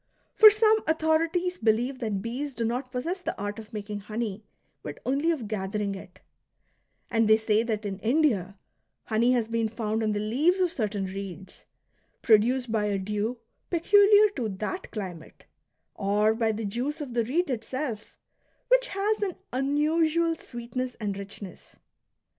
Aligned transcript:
For 0.33 0.49
some 0.49 0.77
authorities 0.87 1.59
believe 1.59 1.99
that 1.99 2.23
bees 2.23 2.55
do 2.55 2.65
not 2.65 2.91
possess 2.91 3.21
the 3.21 3.39
art 3.39 3.59
of 3.59 3.71
making 3.71 3.99
honey, 3.99 4.43
but 4.81 4.97
only 5.05 5.29
of 5.29 5.47
gathering 5.47 5.93
it; 5.93 6.21
and 7.11 7.27
they 7.27 7.37
say 7.37 7.61
that 7.61 7.85
in 7.85 7.99
India 7.99 8.57
honey 9.03 9.33
has 9.33 9.47
been 9.47 9.69
found 9.69 10.01
on 10.01 10.11
the 10.13 10.19
leaves 10.19 10.59
of 10.59 10.71
certain 10.71 11.05
reeds, 11.05 11.65
produced 12.23 12.71
by 12.71 12.85
a 12.85 12.97
dew 12.97 13.37
peculiar 13.69 14.27
to 14.29 14.49
that 14.49 14.89
climate, 14.89 15.45
or 15.93 16.33
by 16.33 16.51
the 16.51 16.65
juice 16.65 16.99
of 16.99 17.13
the 17.13 17.23
reed 17.25 17.51
itself, 17.51 18.15
which 18.69 18.87
has 18.87 19.21
an 19.21 19.35
unusual 19.53 20.33
sweetness 20.35 20.95
and 20.99 21.15
richness. 21.15 21.75